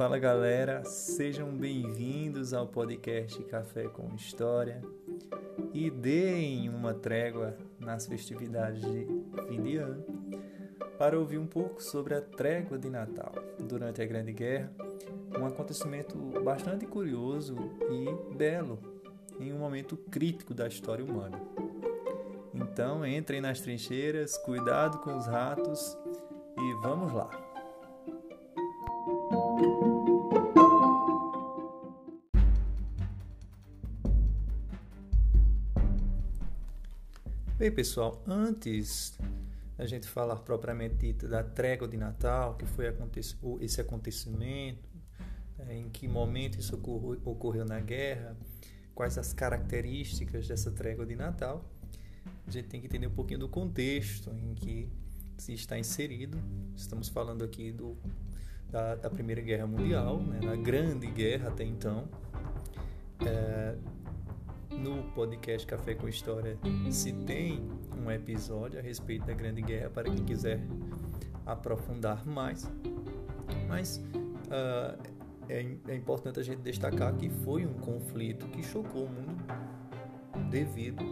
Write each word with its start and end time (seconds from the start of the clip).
Fala 0.00 0.18
galera, 0.18 0.82
sejam 0.82 1.50
bem-vindos 1.50 2.54
ao 2.54 2.66
podcast 2.66 3.38
Café 3.42 3.86
com 3.86 4.14
História 4.14 4.80
e 5.74 5.90
deem 5.90 6.70
uma 6.70 6.94
trégua 6.94 7.54
nas 7.78 8.06
festividades 8.06 8.80
de 8.80 9.06
fim 9.46 9.60
de 9.60 9.76
ano 9.76 10.02
para 10.98 11.18
ouvir 11.18 11.36
um 11.36 11.46
pouco 11.46 11.82
sobre 11.82 12.14
a 12.14 12.22
trégua 12.22 12.78
de 12.78 12.88
Natal 12.88 13.34
durante 13.58 14.00
a 14.00 14.06
Grande 14.06 14.32
Guerra, 14.32 14.72
um 15.38 15.44
acontecimento 15.44 16.16
bastante 16.42 16.86
curioso 16.86 17.54
e 17.90 18.34
belo 18.34 18.78
em 19.38 19.52
um 19.52 19.58
momento 19.58 19.98
crítico 19.98 20.54
da 20.54 20.66
história 20.66 21.04
humana. 21.04 21.38
Então 22.54 23.04
entrem 23.04 23.42
nas 23.42 23.60
trincheiras, 23.60 24.38
cuidado 24.38 24.96
com 25.00 25.14
os 25.14 25.26
ratos 25.26 25.94
e 26.56 26.72
vamos 26.80 27.12
lá! 27.12 27.49
Bem, 37.60 37.70
pessoal, 37.70 38.22
antes 38.26 39.18
da 39.76 39.84
gente 39.84 40.08
falar 40.08 40.36
propriamente 40.36 40.94
dito 40.94 41.28
da 41.28 41.44
trégua 41.44 41.86
de 41.86 41.94
Natal, 41.94 42.54
que 42.54 42.64
foi 42.64 42.86
esse 43.60 43.78
acontecimento, 43.82 44.88
é, 45.58 45.76
em 45.76 45.90
que 45.90 46.08
momento 46.08 46.58
isso 46.58 46.74
ocorreu 47.22 47.66
na 47.66 47.78
guerra, 47.78 48.34
quais 48.94 49.18
as 49.18 49.34
características 49.34 50.48
dessa 50.48 50.70
trégua 50.70 51.04
de 51.04 51.14
Natal, 51.14 51.62
a 52.46 52.50
gente 52.50 52.66
tem 52.66 52.80
que 52.80 52.86
entender 52.86 53.08
um 53.08 53.14
pouquinho 53.14 53.40
do 53.40 53.48
contexto 53.50 54.30
em 54.30 54.54
que 54.54 54.90
se 55.36 55.52
está 55.52 55.78
inserido. 55.78 56.38
Estamos 56.74 57.10
falando 57.10 57.44
aqui 57.44 57.70
do, 57.72 57.94
da, 58.70 58.94
da 58.94 59.10
Primeira 59.10 59.42
Guerra 59.42 59.66
Mundial, 59.66 60.18
né, 60.22 60.40
na 60.42 60.56
Grande 60.56 61.08
Guerra 61.08 61.48
até 61.48 61.64
então. 61.64 62.08
É, 63.26 63.76
no 64.80 65.02
podcast 65.12 65.66
Café 65.66 65.94
com 65.94 66.08
História 66.08 66.58
se 66.90 67.12
tem 67.12 67.60
um 68.02 68.10
episódio 68.10 68.78
a 68.78 68.82
respeito 68.82 69.26
da 69.26 69.34
Grande 69.34 69.60
Guerra 69.60 69.90
para 69.90 70.04
quem 70.04 70.24
quiser 70.24 70.60
aprofundar 71.44 72.26
mais. 72.26 72.70
Mas 73.68 73.98
uh, 73.98 74.98
é, 75.50 75.76
é 75.86 75.94
importante 75.94 76.40
a 76.40 76.42
gente 76.42 76.62
destacar 76.62 77.14
que 77.14 77.28
foi 77.28 77.66
um 77.66 77.74
conflito 77.74 78.48
que 78.48 78.62
chocou 78.62 79.04
o 79.04 79.10
mundo 79.10 79.44
devido 80.48 81.04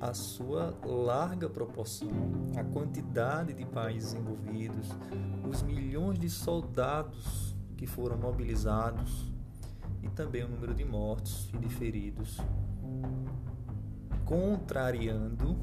à 0.00 0.12
sua 0.12 0.76
larga 0.84 1.48
proporção, 1.48 2.10
a 2.58 2.64
quantidade 2.64 3.52
de 3.52 3.64
países 3.64 4.14
envolvidos, 4.14 4.88
os 5.48 5.62
milhões 5.62 6.18
de 6.18 6.28
soldados 6.28 7.54
que 7.76 7.86
foram 7.86 8.18
mobilizados 8.18 9.32
e 10.04 10.08
também 10.10 10.44
o 10.44 10.48
número 10.48 10.74
de 10.74 10.84
mortos 10.84 11.50
e 11.54 11.58
de 11.58 11.68
feridos 11.68 12.38
contrariando 14.24 15.56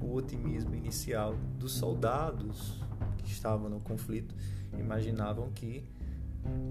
o 0.00 0.14
otimismo 0.14 0.74
inicial 0.74 1.34
dos 1.58 1.72
soldados 1.72 2.80
que 3.18 3.30
estavam 3.30 3.68
no 3.68 3.80
conflito, 3.80 4.34
imaginavam 4.78 5.50
que 5.50 5.84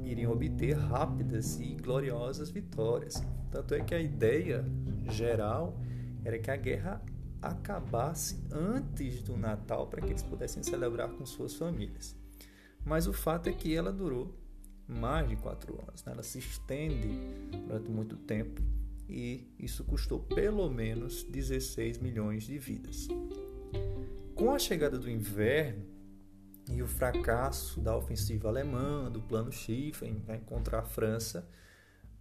iriam 0.03 0.31
obter 0.31 0.75
rápidas 0.75 1.59
e 1.59 1.75
gloriosas 1.75 2.49
vitórias. 2.49 3.23
Tanto 3.51 3.75
é 3.75 3.81
que 3.81 3.93
a 3.93 3.99
ideia 3.99 4.65
geral 5.09 5.79
era 6.23 6.39
que 6.39 6.49
a 6.49 6.55
guerra 6.55 7.01
acabasse 7.41 8.43
antes 8.51 9.21
do 9.21 9.37
Natal 9.37 9.87
para 9.87 10.01
que 10.01 10.09
eles 10.09 10.23
pudessem 10.23 10.63
celebrar 10.63 11.09
com 11.09 11.25
suas 11.25 11.53
famílias. 11.53 12.15
Mas 12.83 13.07
o 13.07 13.13
fato 13.13 13.47
é 13.47 13.53
que 13.53 13.73
ela 13.73 13.91
durou 13.91 14.38
mais 14.89 15.29
de 15.29 15.35
quatro 15.35 15.79
anos, 15.87 16.03
né? 16.03 16.11
ela 16.13 16.23
se 16.23 16.39
estende 16.39 17.07
durante 17.67 17.89
muito 17.89 18.17
tempo 18.17 18.61
e 19.07 19.47
isso 19.57 19.83
custou 19.83 20.19
pelo 20.19 20.69
menos 20.69 21.23
16 21.23 21.99
milhões 21.99 22.43
de 22.43 22.57
vidas. 22.57 23.07
Com 24.35 24.51
a 24.51 24.59
chegada 24.59 24.97
do 24.97 25.09
inverno 25.09 25.85
e 26.71 26.81
o 26.81 26.87
fracasso 26.87 27.79
da 27.79 27.95
ofensiva 27.95 28.47
alemã, 28.47 29.11
do 29.11 29.21
plano 29.21 29.51
Schiffen 29.51 30.23
contra 30.45 30.79
a 30.79 30.83
França, 30.83 31.47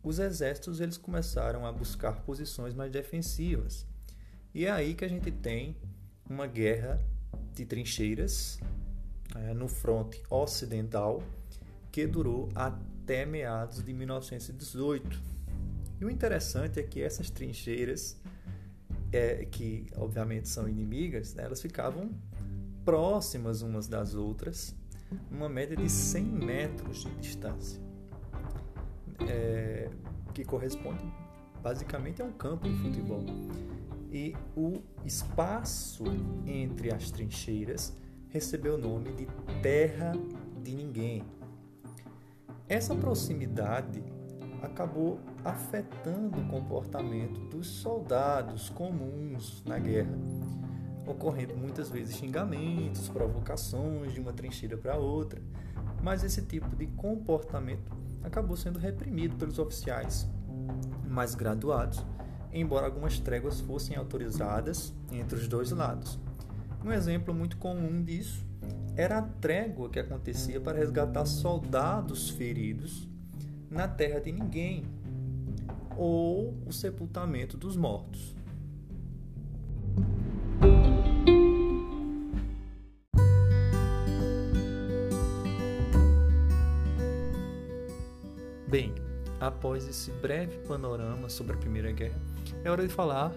os 0.02 0.18
exércitos 0.18 0.80
eles 0.80 0.96
começaram 0.96 1.66
a 1.66 1.72
buscar 1.72 2.22
posições 2.22 2.74
mais 2.74 2.90
defensivas. 2.90 3.86
E 4.54 4.64
é 4.64 4.70
aí 4.70 4.94
que 4.94 5.04
a 5.04 5.08
gente 5.08 5.30
tem 5.30 5.76
uma 6.28 6.46
guerra 6.46 7.00
de 7.54 7.66
trincheiras 7.66 8.58
é, 9.34 9.52
no 9.52 9.68
fronte 9.68 10.22
ocidental 10.30 11.22
que 11.90 12.06
durou 12.06 12.48
até 12.54 13.24
meados 13.24 13.82
de 13.82 13.92
1918 13.92 15.38
e 16.00 16.04
o 16.04 16.10
interessante 16.10 16.78
é 16.78 16.82
que 16.82 17.02
essas 17.02 17.28
trincheiras, 17.28 18.20
é, 19.12 19.44
que 19.46 19.86
obviamente 19.96 20.48
são 20.48 20.68
inimigas, 20.68 21.34
né, 21.34 21.44
elas 21.44 21.60
ficavam 21.60 22.10
próximas 22.84 23.62
umas 23.62 23.88
das 23.88 24.14
outras, 24.14 24.74
uma 25.30 25.48
média 25.48 25.76
de 25.76 25.88
100 25.88 26.24
metros 26.24 27.04
de 27.04 27.14
distância, 27.16 27.80
é, 29.28 29.90
que 30.32 30.44
corresponde 30.44 31.04
basicamente 31.60 32.22
a 32.22 32.24
um 32.24 32.32
campo 32.32 32.68
de 32.68 32.76
futebol. 32.76 33.24
E 34.10 34.34
o 34.56 34.80
espaço 35.04 36.04
entre 36.46 36.94
as 36.94 37.10
trincheiras 37.10 37.92
recebeu 38.28 38.76
o 38.76 38.78
nome 38.78 39.12
de 39.12 39.26
Terra 39.60 40.12
de 40.62 40.74
Ninguém. 40.74 41.24
Essa 42.68 42.94
proximidade 42.94 44.04
acabou 44.62 45.18
afetando 45.42 46.38
o 46.38 46.48
comportamento 46.48 47.40
dos 47.48 47.66
soldados 47.66 48.68
comuns 48.68 49.62
na 49.64 49.78
guerra, 49.78 50.12
ocorrendo 51.06 51.56
muitas 51.56 51.88
vezes 51.88 52.16
xingamentos, 52.16 53.08
provocações 53.08 54.12
de 54.12 54.20
uma 54.20 54.34
trincheira 54.34 54.76
para 54.76 54.98
outra, 54.98 55.40
mas 56.02 56.22
esse 56.22 56.42
tipo 56.42 56.76
de 56.76 56.86
comportamento 56.88 57.90
acabou 58.22 58.54
sendo 58.54 58.78
reprimido 58.78 59.36
pelos 59.36 59.58
oficiais 59.58 60.28
mais 61.08 61.34
graduados, 61.34 62.04
embora 62.52 62.84
algumas 62.84 63.18
tréguas 63.18 63.60
fossem 63.60 63.96
autorizadas 63.96 64.92
entre 65.10 65.38
os 65.38 65.48
dois 65.48 65.70
lados. 65.70 66.18
Um 66.88 66.92
exemplo 66.94 67.34
muito 67.34 67.58
comum 67.58 68.02
disso 68.02 68.46
era 68.96 69.18
a 69.18 69.22
trégua 69.22 69.90
que 69.90 69.98
acontecia 69.98 70.58
para 70.58 70.78
resgatar 70.78 71.26
soldados 71.26 72.30
feridos 72.30 73.06
na 73.70 73.86
terra 73.86 74.20
de 74.20 74.32
ninguém, 74.32 74.84
ou 75.98 76.56
o 76.66 76.72
sepultamento 76.72 77.58
dos 77.58 77.76
mortos. 77.76 78.34
Bem, 88.66 88.94
após 89.38 89.86
esse 89.86 90.10
breve 90.22 90.56
panorama 90.66 91.28
sobre 91.28 91.52
a 91.52 91.58
Primeira 91.58 91.92
Guerra, 91.92 92.18
é 92.64 92.70
hora 92.70 92.88
de 92.88 92.94
falar 92.94 93.30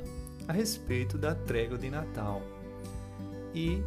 a 0.48 0.54
respeito 0.54 1.18
da 1.18 1.36
trégua 1.36 1.78
de 1.78 1.90
Natal. 1.90 2.42
E 3.54 3.84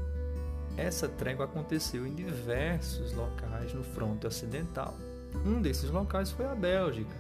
essa 0.77 1.09
trégua 1.09 1.45
aconteceu 1.45 2.07
em 2.07 2.15
diversos 2.15 3.13
locais 3.13 3.73
no 3.73 3.85
fronte 3.85 4.27
ocidental. 4.27 4.97
Um 5.45 5.61
desses 5.61 5.91
locais 5.91 6.31
foi 6.31 6.47
a 6.47 6.55
Bélgica. 6.55 7.15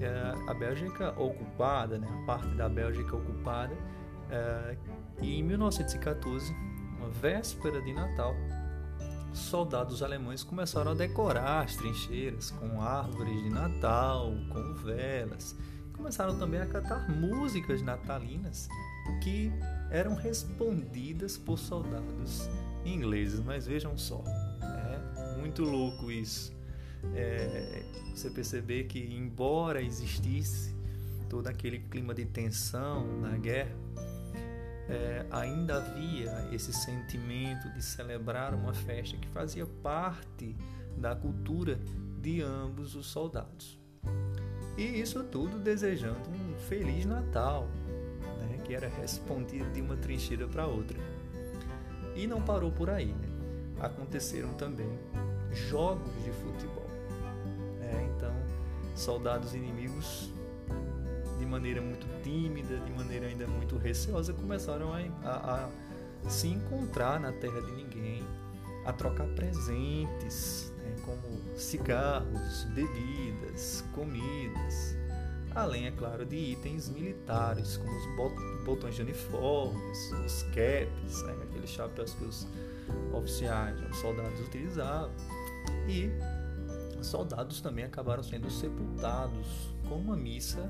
É, 0.00 0.50
a 0.50 0.54
Bélgica 0.54 1.10
ocupada, 1.20 1.98
né, 1.98 2.06
a 2.22 2.26
parte 2.26 2.48
da 2.54 2.68
Bélgica 2.68 3.16
ocupada, 3.16 3.74
é, 4.30 4.76
e 5.20 5.38
em 5.38 5.42
1914, 5.42 6.54
uma 6.98 7.08
véspera 7.08 7.80
de 7.82 7.92
Natal, 7.92 8.34
soldados 9.32 10.02
alemães 10.02 10.42
começaram 10.42 10.92
a 10.92 10.94
decorar 10.94 11.64
as 11.64 11.76
trincheiras 11.76 12.50
com 12.50 12.80
árvores 12.80 13.42
de 13.42 13.50
Natal, 13.50 14.32
com 14.52 14.74
velas. 14.74 15.56
Começaram 15.94 16.38
também 16.38 16.60
a 16.60 16.66
cantar 16.66 17.08
músicas 17.10 17.82
natalinas 17.82 18.68
que 19.20 19.52
eram 19.90 20.14
respondidas 20.14 21.36
por 21.36 21.58
soldados 21.58 22.48
ingleses. 22.84 23.40
Mas 23.40 23.66
vejam 23.66 23.96
só, 23.96 24.22
é 24.62 25.38
muito 25.38 25.62
louco 25.62 26.10
isso 26.10 26.58
é, 27.14 27.82
você 28.14 28.30
perceber 28.30 28.84
que, 28.84 28.98
embora 28.98 29.80
existisse 29.82 30.74
todo 31.28 31.46
aquele 31.46 31.78
clima 31.78 32.14
de 32.14 32.24
tensão 32.24 33.06
na 33.20 33.36
guerra, 33.36 33.76
é, 34.88 35.26
ainda 35.30 35.76
havia 35.76 36.48
esse 36.52 36.72
sentimento 36.72 37.70
de 37.72 37.82
celebrar 37.82 38.54
uma 38.54 38.72
festa 38.72 39.16
que 39.16 39.28
fazia 39.28 39.66
parte 39.66 40.56
da 40.96 41.14
cultura 41.14 41.78
de 42.20 42.40
ambos 42.40 42.94
os 42.94 43.06
soldados. 43.06 43.78
E 44.76 44.82
isso 44.82 45.22
tudo 45.24 45.58
desejando 45.58 46.30
um 46.30 46.56
Feliz 46.68 47.04
Natal, 47.04 47.68
que 48.68 48.74
era 48.74 48.88
respondido 48.88 49.68
de 49.72 49.80
uma 49.80 49.96
trincheira 49.96 50.46
para 50.46 50.64
outra. 50.64 50.96
E 52.14 52.28
não 52.28 52.40
parou 52.40 52.70
por 52.70 52.88
aí. 52.88 53.06
Né? 53.12 53.28
Aconteceram 53.80 54.52
também 54.54 54.88
jogos 55.52 56.12
de 56.22 56.30
futebol 56.30 56.78
soldados 58.98 59.54
inimigos, 59.54 60.30
de 61.38 61.46
maneira 61.46 61.80
muito 61.80 62.06
tímida, 62.22 62.78
de 62.78 62.92
maneira 62.92 63.26
ainda 63.26 63.46
muito 63.46 63.78
receosa, 63.78 64.32
começaram 64.32 64.92
a, 64.92 64.98
a, 65.24 65.68
a 66.26 66.28
se 66.28 66.48
encontrar 66.48 67.20
na 67.20 67.32
terra 67.32 67.60
de 67.62 67.72
ninguém, 67.72 68.24
a 68.84 68.92
trocar 68.92 69.26
presentes, 69.28 70.72
né, 70.78 70.96
como 71.04 71.56
cigarros, 71.56 72.64
bebidas, 72.74 73.84
comidas, 73.94 74.96
além, 75.58 75.86
é 75.86 75.90
claro, 75.90 76.24
de 76.24 76.36
itens 76.36 76.88
militares, 76.88 77.76
como 77.76 77.90
os 77.90 78.64
botões 78.64 78.94
de 78.94 79.02
uniformes, 79.02 80.12
os 80.24 80.42
caps, 80.44 81.22
né, 81.24 81.36
aqueles 81.42 81.70
chapéus 81.70 82.14
que 82.14 82.24
os 82.24 82.46
oficiais, 83.12 83.78
os 83.90 83.96
soldados 83.98 84.40
utilizavam. 84.40 85.10
E 85.88 86.10
soldados 87.02 87.60
também 87.60 87.84
acabaram 87.84 88.22
sendo 88.22 88.50
sepultados 88.50 89.74
com 89.88 89.96
uma 89.96 90.16
missa 90.16 90.62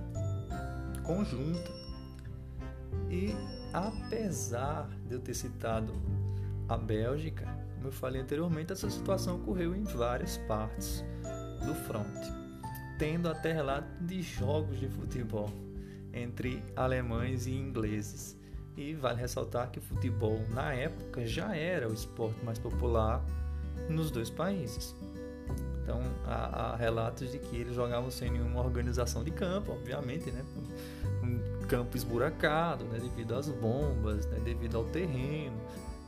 conjunta. 1.05 1.71
E 3.11 3.35
apesar 3.73 4.89
de 5.07 5.15
eu 5.15 5.21
ter 5.21 5.35
citado 5.35 5.93
a 6.69 6.77
Bélgica, 6.77 7.47
como 7.77 7.89
eu 7.89 7.93
falei 7.93 8.21
anteriormente, 8.21 8.73
essa 8.73 8.91
situação 8.91 9.37
ocorreu 9.37 9.75
em 9.75 9.85
várias 9.85 10.37
partes 10.39 11.05
do 11.65 11.75
fronte, 11.75 12.48
tendo 12.99 13.29
até 13.29 13.53
relato 13.53 13.89
de 14.05 14.21
jogos 14.23 14.79
de 14.79 14.89
futebol 14.89 15.51
entre 16.13 16.63
alemães 16.75 17.47
e 17.47 17.53
ingleses. 17.53 18.37
E 18.77 18.95
vale 18.95 19.21
ressaltar 19.21 19.71
que 19.71 19.79
o 19.79 19.83
futebol 19.83 20.41
na 20.51 20.73
época 20.73 21.27
já 21.27 21.57
era 21.57 21.89
o 21.89 21.93
esporte 21.93 22.45
mais 22.45 22.59
popular 22.59 23.25
nos 23.89 24.11
dois 24.11 24.31
países. 24.31 24.95
Então 25.83 26.01
há, 26.27 26.73
há 26.73 26.77
relatos 26.77 27.33
de 27.33 27.39
que 27.39 27.57
eles 27.57 27.75
jogavam 27.75 28.11
sem 28.11 28.31
nenhuma 28.31 28.61
organização 28.61 29.25
de 29.25 29.31
campo, 29.31 29.73
obviamente, 29.73 30.31
né? 30.31 30.45
Um 31.23 31.67
campo 31.67 31.97
esburacado, 31.97 32.85
né? 32.85 32.99
devido 33.01 33.35
às 33.35 33.49
bombas, 33.49 34.27
né? 34.27 34.39
devido 34.45 34.77
ao 34.77 34.85
terreno. 34.85 35.57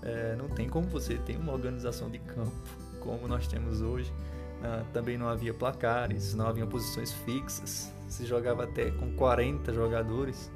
É, 0.02 0.34
não 0.36 0.48
tem 0.48 0.68
como 0.68 0.86
você 0.88 1.18
ter 1.18 1.36
uma 1.36 1.52
organização 1.52 2.08
de 2.10 2.18
campo 2.18 2.52
como 3.00 3.26
nós 3.26 3.46
temos 3.46 3.80
hoje. 3.80 4.12
Ah, 4.62 4.84
também 4.92 5.16
não 5.16 5.28
havia 5.28 5.54
placares, 5.54 6.34
não 6.34 6.46
havia 6.46 6.66
posições 6.66 7.12
fixas. 7.12 7.92
Se 8.08 8.26
jogava 8.26 8.64
até 8.64 8.90
com 8.90 9.14
40 9.14 9.72
jogadores 9.72 10.50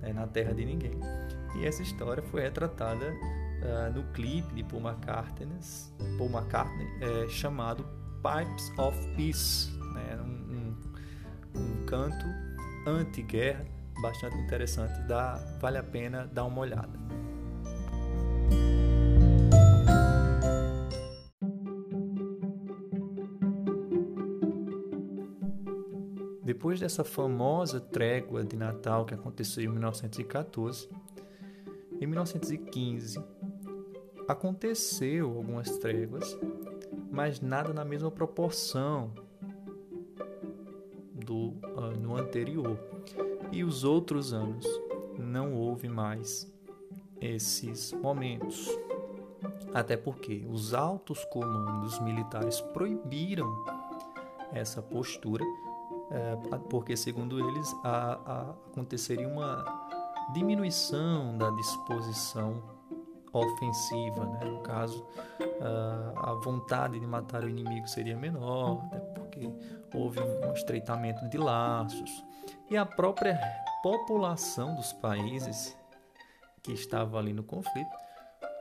né? 0.00 0.12
na 0.12 0.26
terra 0.26 0.52
de 0.52 0.64
ninguém. 0.64 0.98
E 1.56 1.64
essa 1.64 1.82
história 1.82 2.22
foi 2.22 2.42
retratada 2.42 3.06
uh, 3.06 3.92
no 3.94 4.02
clipe 4.12 4.54
de 4.54 4.64
Paul 4.64 4.82
McCartney, 4.82 5.48
Paul 6.18 6.30
McCartney 6.30 6.86
é, 7.00 7.28
chamado 7.28 7.84
Pipes 8.22 8.72
of 8.78 8.98
Peace, 9.14 9.70
né? 9.94 10.18
um, 10.20 11.58
um, 11.58 11.60
um 11.60 11.86
canto 11.86 12.26
anti-guerra 12.86 13.64
bastante 14.00 14.36
interessante, 14.36 15.00
dá, 15.06 15.34
vale 15.60 15.78
a 15.78 15.82
pena 15.82 16.28
dar 16.32 16.44
uma 16.44 16.60
olhada. 16.60 16.98
Depois 26.56 26.80
dessa 26.80 27.04
famosa 27.04 27.78
trégua 27.78 28.42
de 28.42 28.56
Natal 28.56 29.04
que 29.04 29.12
aconteceu 29.12 29.62
em 29.62 29.68
1914, 29.68 30.88
em 32.00 32.06
1915 32.06 33.22
aconteceu 34.26 35.26
algumas 35.36 35.76
tréguas 35.76 36.34
mas 37.10 37.42
nada 37.42 37.74
na 37.74 37.84
mesma 37.84 38.10
proporção 38.10 39.12
do 41.12 41.52
ano 41.76 42.16
anterior. 42.16 42.78
E 43.52 43.62
os 43.62 43.84
outros 43.84 44.32
anos 44.32 44.66
não 45.18 45.52
houve 45.52 45.90
mais 45.90 46.50
esses 47.20 47.92
momentos. 47.92 48.66
Até 49.74 49.94
porque 49.94 50.46
os 50.48 50.72
altos 50.72 51.22
comandos 51.26 52.00
militares 52.00 52.62
proibiram 52.62 53.46
essa 54.52 54.80
postura, 54.80 55.44
é, 56.10 56.36
porque, 56.70 56.96
segundo 56.96 57.38
eles, 57.38 57.74
a, 57.84 58.18
a, 58.24 58.40
aconteceria 58.70 59.28
uma 59.28 59.64
diminuição 60.32 61.36
da 61.36 61.50
disposição 61.50 62.62
ofensiva, 63.32 64.24
né? 64.24 64.44
no 64.44 64.60
caso, 64.60 65.06
a 66.16 66.32
vontade 66.42 66.98
de 66.98 67.06
matar 67.06 67.44
o 67.44 67.48
inimigo 67.48 67.86
seria 67.86 68.16
menor, 68.16 68.82
né? 68.90 68.98
porque 69.14 69.50
houve 69.94 70.20
um 70.20 70.52
estreitamento 70.52 71.28
de 71.28 71.36
laços 71.36 72.24
e 72.70 72.76
a 72.76 72.86
própria 72.86 73.38
população 73.82 74.74
dos 74.74 74.92
países 74.92 75.76
que 76.62 76.72
estava 76.72 77.18
ali 77.18 77.32
no 77.32 77.42
conflito 77.42 77.94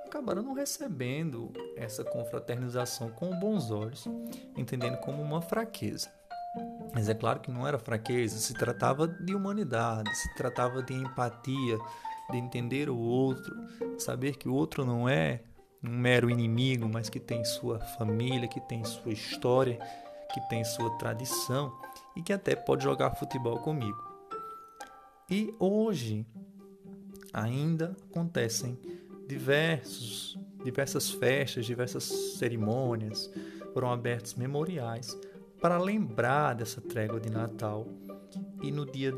acabaram 0.05 0.43
não 0.43 0.53
recebendo 0.53 1.51
essa 1.75 2.03
confraternização 2.03 3.09
com 3.09 3.37
bons 3.37 3.71
olhos, 3.71 4.07
entendendo 4.55 4.97
como 4.97 5.21
uma 5.21 5.41
fraqueza. 5.41 6.09
Mas 6.95 7.09
é 7.09 7.13
claro 7.13 7.41
que 7.41 7.51
não 7.51 7.67
era 7.67 7.77
fraqueza, 7.77 8.37
se 8.37 8.53
tratava 8.53 9.05
de 9.05 9.35
humanidade, 9.35 10.15
se 10.15 10.33
tratava 10.33 10.81
de 10.81 10.93
empatia, 10.93 11.77
de 12.31 12.37
entender 12.37 12.89
o 12.89 12.97
outro, 12.97 13.53
saber 13.99 14.37
que 14.37 14.47
o 14.47 14.53
outro 14.53 14.85
não 14.85 15.07
é 15.07 15.41
um 15.83 15.89
mero 15.89 16.29
inimigo, 16.29 16.87
mas 16.87 17.09
que 17.09 17.19
tem 17.19 17.43
sua 17.43 17.81
família, 17.81 18.47
que 18.47 18.61
tem 18.61 18.81
sua 18.85 19.11
história, 19.11 19.77
que 20.33 20.39
tem 20.47 20.63
sua 20.63 20.89
tradição 20.97 21.77
e 22.15 22.21
que 22.21 22.31
até 22.31 22.55
pode 22.55 22.85
jogar 22.85 23.13
futebol 23.15 23.59
comigo. 23.59 24.01
E 25.29 25.53
hoje 25.59 26.25
ainda 27.33 27.93
acontecem 28.09 28.79
diversos, 29.27 30.39
diversas 30.63 31.11
festas, 31.11 31.65
diversas 31.65 32.05
cerimônias, 32.05 33.29
foram 33.73 33.91
abertos 33.91 34.35
memoriais 34.35 35.19
para 35.65 35.79
lembrar 35.79 36.53
dessa 36.53 36.79
trégua 36.79 37.19
de 37.19 37.27
Natal. 37.27 37.87
E 38.61 38.71
no 38.71 38.85
dia 38.85 39.11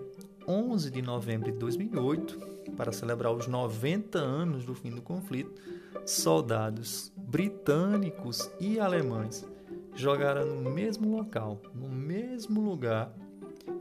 11 0.48 0.90
de 0.90 1.02
novembro 1.02 1.52
de 1.52 1.58
2008, 1.58 2.72
para 2.78 2.94
celebrar 2.94 3.34
os 3.34 3.48
90 3.48 4.18
anos 4.18 4.64
do 4.64 4.74
fim 4.74 4.92
do 4.92 5.02
conflito, 5.02 5.62
soldados 6.06 7.12
britânicos 7.18 8.50
e 8.62 8.80
alemães 8.80 9.46
jogaram 9.94 10.46
no 10.46 10.72
mesmo 10.72 11.18
local, 11.18 11.62
no 11.76 11.90
mesmo 11.90 12.62
lugar 12.62 13.12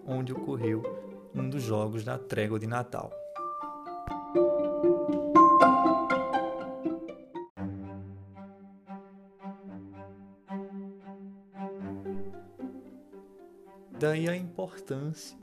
onde 0.05 0.33
ocorreu 0.33 0.83
um 1.33 1.49
dos 1.49 1.63
jogos 1.63 2.03
da 2.03 2.19
trégua 2.19 2.59
de 2.59 2.67
Natal. 2.67 3.13
Importância 14.57 15.37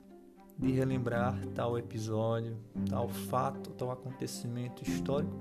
de 0.58 0.72
relembrar 0.72 1.38
tal 1.54 1.78
episódio, 1.78 2.56
tal 2.90 3.08
fato, 3.08 3.70
tal 3.70 3.92
acontecimento 3.92 4.82
histórico 4.82 5.38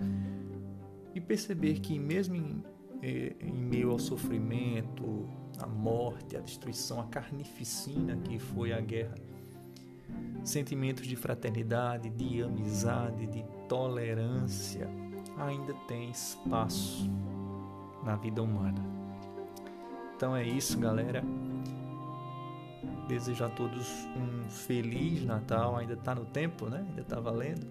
e 1.15 1.19
perceber 1.19 1.79
que, 1.79 1.97
mesmo 1.97 2.35
em, 2.35 2.63
eh, 3.01 3.35
em 3.39 3.51
meio 3.51 3.89
ao 3.89 3.97
sofrimento, 3.97 5.27
à 5.59 5.65
morte, 5.65 6.37
à 6.37 6.39
destruição, 6.39 7.01
à 7.01 7.05
carnificina 7.05 8.15
que 8.17 8.37
foi 8.37 8.73
a 8.73 8.79
guerra, 8.79 9.15
sentimentos 10.43 11.07
de 11.07 11.15
fraternidade, 11.15 12.11
de 12.11 12.43
amizade, 12.43 13.25
de 13.25 13.43
tolerância 13.67 14.87
ainda 15.35 15.73
tem 15.87 16.11
espaço 16.11 17.09
na 18.03 18.15
vida 18.15 18.41
humana. 18.41 18.83
Então 20.15 20.35
é 20.35 20.43
isso, 20.43 20.77
galera. 20.79 21.23
Desejo 23.07 23.45
a 23.45 23.49
todos 23.49 23.87
um 24.15 24.49
feliz 24.49 25.25
Natal, 25.25 25.75
ainda 25.75 25.93
está 25.93 26.15
no 26.15 26.25
tempo, 26.25 26.67
né? 26.67 26.85
Ainda 26.87 27.01
está 27.01 27.19
valendo. 27.19 27.67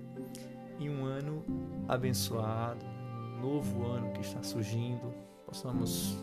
E 0.78 0.88
um 0.88 1.04
ano 1.04 1.44
abençoado, 1.88 2.84
um 2.84 3.40
novo 3.40 3.86
ano 3.86 4.12
que 4.12 4.20
está 4.20 4.42
surgindo. 4.42 5.12
Possamos 5.46 6.16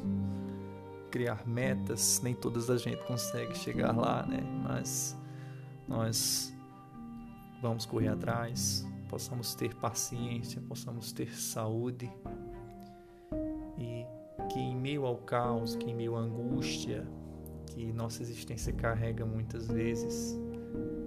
criar 1.09 1.45
metas, 1.47 2.21
nem 2.23 2.33
todas 2.33 2.69
a 2.69 2.77
gente 2.77 3.03
consegue 3.05 3.57
chegar 3.57 3.95
lá, 3.95 4.25
né? 4.25 4.41
Mas 4.63 5.17
nós 5.87 6.53
vamos 7.61 7.85
correr 7.85 8.09
atrás, 8.09 8.87
possamos 9.09 9.55
ter 9.55 9.75
paciência, 9.75 10.61
possamos 10.61 11.11
ter 11.11 11.33
saúde 11.35 12.09
e 13.77 14.05
que 14.49 14.59
em 14.59 14.75
meio 14.75 15.05
ao 15.05 15.17
caos, 15.17 15.75
que 15.75 15.89
em 15.89 15.95
meio 15.95 16.15
à 16.15 16.19
angústia, 16.19 17.07
que 17.69 17.91
nossa 17.93 18.21
existência 18.21 18.73
carrega 18.73 19.25
muitas 19.25 19.67
vezes, 19.67 20.39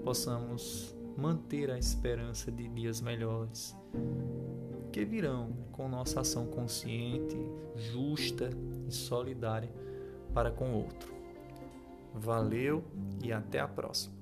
possamos 0.03 0.97
manter 1.17 1.71
a 1.71 1.79
esperança 1.79 2.51
de 2.51 2.69
dias 2.69 3.01
melhores 3.01 3.77
que 4.91 5.05
virão 5.05 5.53
com 5.73 5.89
nossa 5.89 6.21
ação 6.21 6.47
consciente, 6.47 7.37
justa 7.77 8.51
e 8.89 8.93
solidária 8.93 9.73
para 10.35 10.51
com 10.51 10.73
o 10.73 10.77
outro. 10.85 11.13
Valeu 12.15 12.85
e 13.23 13.33
até 13.33 13.59
a 13.59 13.67
próxima. 13.67 14.22